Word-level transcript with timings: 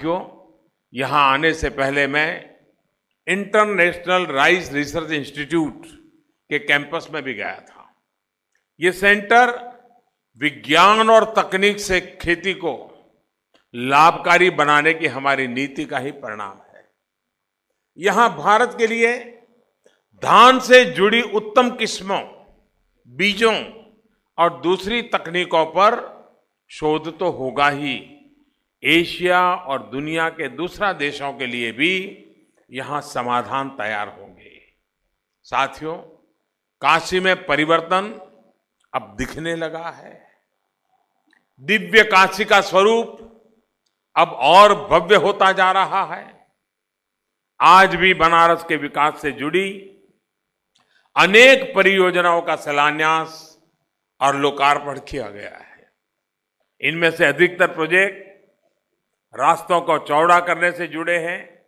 क्यों 0.00 0.20
यहाँ 0.92 1.22
आने 1.32 1.52
से 1.54 1.68
पहले 1.70 2.06
मैं 2.06 2.28
इंटरनेशनल 3.26 4.26
राइस 4.26 4.72
रिसर्च 4.72 5.12
इंस्टीट्यूट 5.12 5.86
के 6.50 6.58
कैंपस 6.58 7.08
में 7.14 7.22
भी 7.22 7.34
गया 7.34 7.54
था। 7.60 7.84
ये 8.80 8.92
सेंटर 8.92 9.52
विज्ञान 10.40 11.10
और 11.10 11.24
तकनीक 11.38 11.80
से 11.80 12.00
खेती 12.22 12.54
को 12.54 12.74
लाभकारी 13.74 14.50
बनाने 14.50 14.94
की 14.94 15.06
हमारी 15.06 15.46
नीति 15.48 15.84
का 15.84 15.98
ही 15.98 16.10
परिणाम 16.10 16.56
है। 16.56 16.84
यहाँ 17.98 18.28
भारत 18.36 18.74
के 18.78 18.86
लिए 18.86 19.16
धान 20.22 20.60
से 20.60 20.84
जुड़ी 20.84 21.22
उत्तम 21.22 21.70
किस्मों, 21.70 22.20
बीजों 23.08 23.54
और 24.38 24.60
दूसरी 24.60 25.02
तकनीकों 25.02 25.64
पर 25.66 25.98
शोध 26.70 27.18
तो 27.18 27.30
होगा 27.30 27.68
ही। 27.68 27.96
एशिया 28.82 29.54
और 29.54 29.82
दुनिया 29.82 30.28
के 30.28 30.48
दूसरा 30.48 30.92
देशों 30.92 31.32
के 31.32 31.46
लिए 31.46 31.72
भी 31.72 31.92
यहाँ 32.70 33.00
समाधान 33.00 33.68
तैयार 33.68 34.08
होंगे। 34.08 34.60
साथियों, 35.42 35.96
काशी 36.82 37.20
में 37.20 37.46
परिवर्तन 37.46 38.08
अब 38.92 39.14
दिखने 39.18 39.54
लगा 39.56 39.90
है। 39.90 40.26
दिव्य 41.60 42.02
काशी 42.04 42.44
का 42.44 42.60
स्वरूप 42.60 43.18
अब 44.16 44.28
और 44.28 44.74
भव्य 44.88 45.16
होता 45.16 45.52
जा 45.52 45.70
रहा 45.72 46.04
है। 46.14 46.46
आज 47.60 47.94
भी 47.94 48.14
बनारस 48.14 48.64
के 48.64 48.76
विकास 48.76 49.20
से 49.22 49.32
जुड़ी 49.32 49.68
अनेक 51.16 51.72
परियोजनाओं 51.76 52.42
का 52.42 52.56
शिलान्यास 52.56 53.58
और 54.20 54.36
लोकार्पण 54.36 54.98
किया 54.98 55.28
गया 55.30 55.56
है। 55.56 55.92
इनमें 56.80 57.10
से 57.10 57.24
अधिकतर 57.24 57.66
प्रोजेक्ट 57.66 58.25
रास्तों 59.36 59.80
को 59.80 59.98
चौड़ा 59.98 60.40
करने 60.40 60.70
से 60.72 60.86
जुड़े 60.86 61.16
हैं 61.18 61.66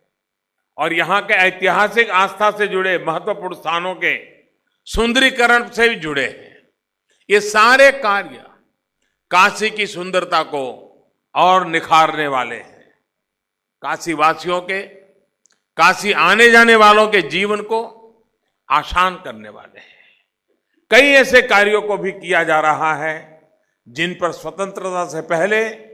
और 0.77 0.93
यहाँ 0.93 1.21
के 1.21 1.33
ऐतिहासिक 1.33 2.09
आस्था 2.09 2.51
से 2.51 2.67
जुड़े, 2.67 2.97
महत्वपूर्ण 2.97 3.55
स्थानों 3.55 3.95
के 3.95 4.15
सुंदरीकरण 4.87 5.69
से 5.69 5.89
भी 5.89 5.95
जुड़े 5.95 6.25
हैं। 6.25 6.57
ये 7.29 7.39
सारे 7.39 7.91
कार्य 7.91 8.45
काशी 9.31 9.69
की 9.69 9.87
सुंदरता 9.87 10.43
को 10.43 10.65
और 11.35 11.67
निखारने 11.67 12.27
वाले 12.27 12.55
हैं। 12.55 12.87
काशी 13.81 14.13
वासियों 14.13 14.61
के, 14.61 14.81
काशी 15.77 16.11
आने 16.11 16.49
जाने 16.49 16.75
वालों 16.75 17.07
के 17.07 17.21
जीवन 17.21 17.61
को 17.61 17.81
आसान 18.69 19.15
करने 19.15 19.49
वाले 19.49 19.79
हैं। 19.79 19.97
कई 20.91 21.11
ऐसे 21.11 21.41
कार्यों 21.41 21.81
को 21.81 21.97
भी 21.97 22.11
किया 22.11 22.43
जा 22.43 22.59
रहा 22.59 22.93
है 22.95 23.17
जिन 23.87 24.13
पर 24.13 24.31
स्वतंत्रता 24.31 25.05
से 25.05 25.21
पहले 25.21 25.88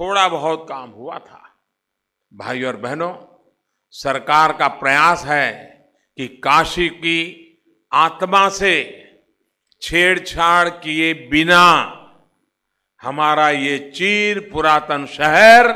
थोड़ा 0.00 0.28
बहुत 0.28 0.66
काम 0.68 0.90
हुआ 0.90 1.18
था। 1.18 1.56
भाई 2.34 2.62
और 2.62 2.76
बहनों, 2.76 3.14
सरकार 3.90 4.52
का 4.52 4.68
प्रयास 4.68 5.24
है 5.24 5.52
कि 6.16 6.26
काशी 6.28 6.88
की 6.88 7.48
आत्मा 7.92 8.48
से 8.48 8.74
छेड़छाड़ 9.82 10.68
किए 10.68 11.14
बिना 11.14 11.98
हमारा 13.02 13.50
ये 13.50 13.78
चीर 13.94 14.50
पुरातन 14.52 15.06
शहर 15.06 15.70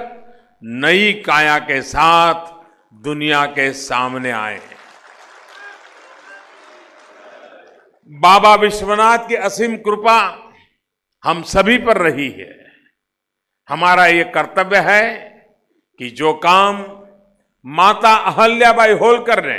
नई 0.64 1.12
काया 1.12 1.58
के 1.58 1.82
साथ 1.82 2.46
दुनिया 2.94 3.46
के 3.46 3.72
सामने 3.72 4.30
आए। 4.30 4.58
हैं 4.58 4.76
बाबा 8.20 8.54
विश्वनाथ 8.54 9.28
की 9.28 9.34
असीम 9.34 9.76
कृपा 9.76 10.18
हम 11.24 11.42
सभी 11.42 11.78
पर 11.78 11.96
रही 11.96 12.30
है। 12.30 12.65
हमारा 13.68 14.06
ये 14.06 14.24
कर्तव्य 14.34 14.78
है 14.80 15.04
कि 16.00 16.10
जो 16.10 16.32
काम 16.34 16.84
माता 17.64 18.14
अहल्याबाई 18.26 18.92
होलकर 18.92 19.44
ने 19.44 19.58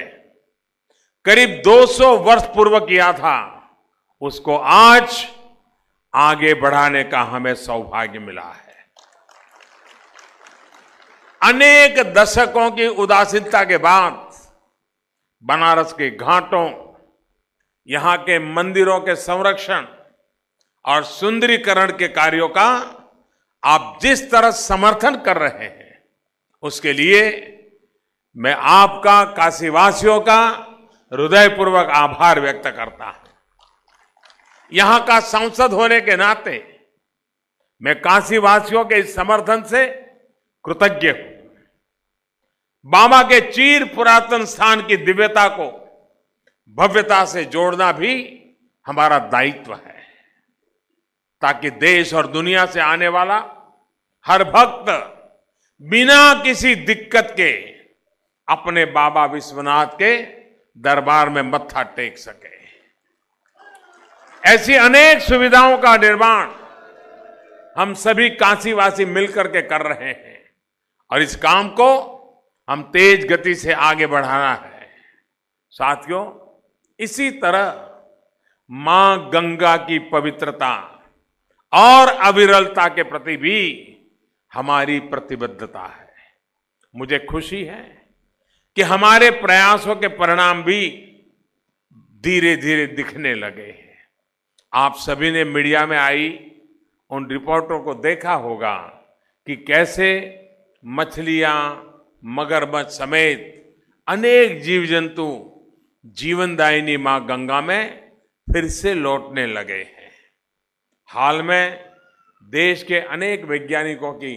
करीब 1.25 1.61
200 1.63 2.07
वर्ष 2.17 2.43
पूर्व 2.55 2.79
किया 2.79 3.11
था, 3.13 3.37
उसको 4.21 4.57
आज 4.57 5.25
आगे 6.13 6.53
बढ़ाने 6.53 7.03
का 7.03 7.21
हमें 7.21 7.53
सौभाग्य 7.55 8.19
मिला 8.19 8.41
है। 8.43 8.75
अनेक 11.41 11.99
दशकों 12.13 12.69
की 12.71 12.87
उदासीनता 12.87 13.63
के 13.63 13.77
बाद 13.77 14.13
बनारस 15.43 15.93
के 15.93 16.09
घाटों, 16.11 16.67
यहाँ 17.89 18.17
के 18.19 18.39
मंदिरों 18.53 18.99
के 18.99 19.15
संरक्षण 19.17 19.85
और 20.85 21.03
सुंदरीकरण 21.03 21.91
के 21.91 22.07
कार्यों 22.09 22.47
का 22.49 22.69
आप 23.63 23.99
जिस 24.01 24.29
तरह 24.31 24.51
समर्थन 24.51 25.15
कर 25.15 25.37
रहे 25.37 25.65
हैं, 25.65 25.99
उसके 26.63 26.93
लिए 26.93 27.23
मैं 28.37 28.53
आपका, 28.53 29.23
काशीवासियों 29.33 30.19
का 30.19 30.41
हृदयपूर्वक 31.11 31.89
आभार 31.95 32.39
व्यक्त 32.39 32.67
करता 32.67 33.05
हूँ। 33.05 33.25
यहाँ 34.71 35.03
का 35.05 35.19
सांसद 35.19 35.73
होने 35.73 35.99
के 36.01 36.15
नाते 36.15 36.63
मैं 37.81 37.95
काशीवासियों 38.01 38.83
के 38.85 38.95
इस 38.95 39.15
समर्थन 39.15 39.63
से 39.63 39.85
कृतज्ञ 40.65 41.09
हूँ। 41.09 41.35
बाबा 42.87 43.21
के 43.23 43.39
चीर 43.51 43.85
पुरातन 43.85 44.45
स्थान 44.45 44.81
की 44.87 44.97
दिव्यता 44.97 45.47
को 45.49 45.69
भव्यता 46.77 47.23
से 47.25 47.43
जोड़ना 47.45 47.91
भी 47.91 48.13
हमारा 48.85 49.19
दायित्व 49.29 49.73
है। 49.73 49.96
ताकि 51.41 51.69
देश 51.69 52.13
और 52.13 52.27
दुनिया 52.27 52.65
से 52.65 52.79
आने 52.79 53.07
वाला 53.07 53.37
हर 54.25 54.43
भक्त 54.43 54.89
बिना 55.81 56.43
किसी 56.43 56.75
दिक्कत 56.75 57.33
के 57.37 57.51
अपने 58.47 58.85
बाबा 58.85 59.25
विश्वनाथ 59.25 59.85
के 59.85 60.21
दरबार 60.77 61.29
में 61.29 61.41
मत्था 61.41 61.83
टेक 61.83 62.17
सके। 62.17 62.55
ऐसी 64.43 64.75
अनेक 64.75 65.21
सुविधाओं 65.21 65.77
का 65.77 65.95
निर्माण 65.97 66.49
हम 67.77 67.93
सभी 67.93 68.29
काशीवासी 68.29 69.05
मिलकर 69.05 69.47
के 69.47 69.61
कर 69.61 69.81
रहे 69.81 70.09
हैं 70.09 70.39
और 71.11 71.21
इस 71.21 71.35
काम 71.35 71.69
को 71.69 71.89
हम 72.69 72.83
तेज 72.83 73.27
गति 73.27 73.55
से 73.55 73.73
आगे 73.73 74.07
बढ़ाना 74.07 74.53
है। 74.53 74.89
साथियों, 75.69 76.25
इसी 76.99 77.31
तरह 77.31 77.83
माँ 78.71 79.29
गंगा 79.29 79.77
की 79.77 79.99
पवित्रता 79.99 80.96
और 81.73 82.07
अविरलता 82.07 82.87
के 82.87 83.03
प्रति 83.03 83.37
भी 83.37 83.59
हमारी 84.53 84.99
प्रतिबद्धता 84.99 85.85
है। 85.85 86.13
मुझे 86.95 87.19
खुशी 87.19 87.63
है 87.63 88.05
कि 88.75 88.81
हमारे 88.81 89.29
प्रयासों 89.29 89.95
के 89.95 90.07
परिणाम 90.07 90.63
भी 90.63 90.89
धीरे 92.23 92.55
धीरे 92.57 92.87
दिखने 92.87 93.33
लगे 93.35 93.61
हैं। 93.61 93.97
आप 94.73 94.95
सभी 94.95 95.31
ने 95.31 95.43
मीडिया 95.43 95.85
में 95.85 95.97
आई, 95.97 96.51
उन 97.09 97.27
रिपोर्टों 97.29 97.79
को 97.79 97.93
देखा 97.93 98.33
होगा 98.33 98.75
कि 99.47 99.55
कैसे 99.55 100.09
मछलियाँ, 100.85 101.83
मगरमच्छ 102.25 102.89
समेत 102.89 103.53
अनेक 104.07 104.61
जीव 104.61 104.85
जंतु 104.85 105.27
जीवनदायिनी 106.05 106.97
माँ 106.97 107.25
गंगा 107.25 107.61
में 107.61 108.11
फिर 108.47 108.67
से 108.67 108.93
लौटने 108.93 109.45
लगे 109.45 109.73
हैं। 109.73 109.96
हाल 111.17 111.41
में 111.41 111.85
देश 112.43 112.83
के 112.83 112.99
अनेक 112.99 113.45
वैज्ञानिकों 113.45 114.11
की 114.13 114.33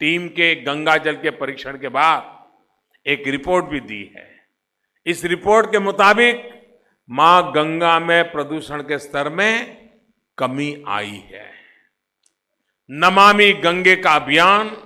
टीम 0.00 0.28
के 0.28 0.54
गंगा 0.54 0.96
जल 0.96 1.14
के 1.14 1.30
परीक्षण 1.30 1.78
के 1.78 1.88
बाद 1.88 3.08
एक 3.08 3.26
रिपोर्ट 3.28 3.64
भी 3.64 3.80
दी 3.80 4.02
है। 4.16 4.26
इस 5.06 5.24
रिपोर्ट 5.24 5.66
के 5.72 5.78
मुताबिक 5.78 6.50
माँ 7.08 7.52
गंगा 7.52 7.98
में 7.98 8.32
प्रदूषण 8.32 8.82
के 8.82 8.98
स्तर 8.98 9.28
में 9.28 9.90
कमी 10.38 10.84
आई 10.88 11.22
है। 11.32 11.50
नमामि 12.90 13.52
गंगे 13.64 13.96
का 13.96 14.14
अभियान 14.14 14.76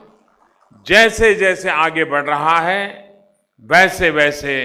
जैसे 0.86 1.34
जैसे 1.34 1.70
आगे 1.70 2.04
बढ़ 2.04 2.24
रहा 2.24 2.58
है 2.60 2.82
वैसे 3.64 4.10
वैसे 4.10 4.56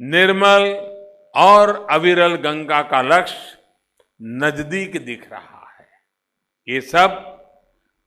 निर्मल 0.00 0.70
और 1.36 1.86
अविरल 1.90 2.34
गंगा 2.34 2.82
का 2.82 3.02
लक्ष्य 3.02 3.58
नज़दीक 4.20 5.04
दिख 5.04 5.30
रहा 5.32 5.40
है 5.40 5.61
ये 6.68 6.80
सब 6.80 7.28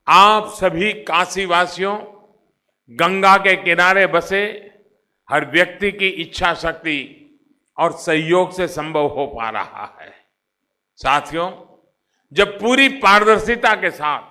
आप 0.07 0.47
सभी 0.47 0.93
काशीवासियों 0.93 1.97
गंगा 2.89 3.37
के 3.37 3.55
किनारे 3.55 4.07
बसे 4.07 4.71
हर 5.31 5.45
व्यक्ति 5.45 5.91
की 5.91 6.07
इच्छा 6.07 6.53
शक्ति 6.53 7.21
और 7.77 7.91
सहयोग 7.91 8.51
से 8.51 8.67
संभव 8.67 9.07
हो 9.07 9.27
पा 9.27 9.49
रहा 9.49 9.97
है। 10.01 10.13
साथियों, 10.95 11.51
जब 12.33 12.59
पूरी 12.59 12.89
पारदर्शिता 12.89 13.75
के 13.75 13.91
साथ, 13.91 14.21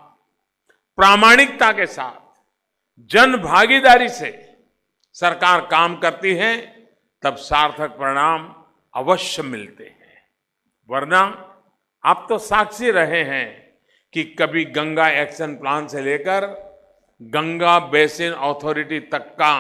प्रामाणिकता 0.97 1.73
के 1.73 1.87
साथ, 1.87 2.43
जन 3.01 3.37
भागीदारी 3.37 4.09
से 4.09 4.57
सरकार 5.13 5.61
काम 5.61 5.97
करती 5.97 6.35
है, 6.35 6.61
तब 7.23 7.37
सार्थक 7.37 7.91
परिणाम 7.91 8.65
अवश्य 8.95 9.43
मिलते 9.43 9.85
हैं। 9.85 10.23
वरना 10.91 11.51
आप 12.05 12.27
तो 12.29 12.39
साक्षी 12.39 12.91
रहे 12.91 13.25
हैं। 13.25 13.64
कि 14.15 14.25
कभी 14.25 14.65
गंगा 14.65 15.09
एक्शन 15.09 15.55
प्लान 15.55 15.87
से 15.87 16.03
लेकर 16.03 16.47
गंगा 17.21 17.79
बेसिन 17.79 18.33
अथॉरिटी 18.33 19.01
तक 19.01 19.35
का 19.35 19.55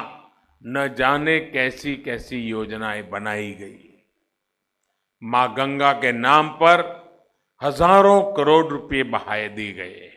न 0.66 0.94
जाने 0.98 1.38
कैसी 1.40 1.96
कैसी 1.96 2.38
योजनाएँ 2.38 3.02
बनाई 3.02 3.52
गई। 3.52 3.90
माँ 5.22 5.54
गंगा 5.54 5.92
के 5.92 6.12
नाम 6.12 6.48
पर 6.48 6.82
हज़ारों 7.62 8.22
करोड़ 8.32 8.66
रुपए 8.66 9.02
बहाए 9.02 9.48
दिए 9.48 9.72
गए। 9.72 10.10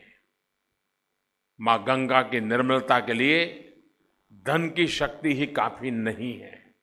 माँ 1.59 1.83
गंगा 1.83 2.21
की 2.21 2.39
निर्मलता 2.39 2.99
के 2.99 3.13
लिए 3.13 3.45
धन 4.45 4.67
की 4.69 4.87
शक्ति 4.87 5.33
ही 5.33 5.45
काफ़ी 5.45 5.91
नहीं 5.91 6.39
है। 6.39 6.73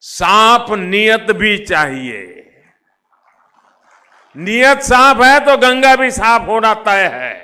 साफ़ 0.00 0.74
नियत 0.74 1.30
भी 1.30 1.56
चाहिए। 1.58 2.47
नियत 4.38 4.80
साफ़ 4.82 5.22
है 5.22 5.38
तो 5.40 5.56
गंगा 5.58 5.94
भी 5.96 6.10
साफ़ 6.10 6.42
होना 6.42 6.72
तय 6.82 7.06
है। 7.14 7.34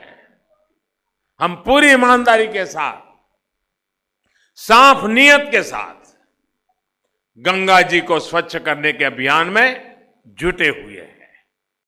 हम 1.41 1.55
पूरी 1.57 1.91
ईमानदारी 1.93 2.47
के 2.49 2.65
साथ, 2.67 3.01
साफ़ 4.59 5.07
नियत 5.07 5.49
के 5.51 5.63
साथ 5.63 6.13
गंगा 7.39 7.81
जी 7.83 8.01
को 8.01 8.19
स्वच्छ 8.21 8.57
करने 8.57 8.93
के 8.93 9.05
अभियान 9.05 9.49
में 9.49 9.97
जुटे 10.39 10.69
हुए 10.69 11.01
हैं। 11.01 11.24